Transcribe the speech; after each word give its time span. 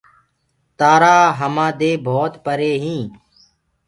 تآرآ 0.77 1.17
همآدي 1.39 1.91
بهوت 2.05 2.33
پري 2.43 2.71
هينٚ 2.83 3.07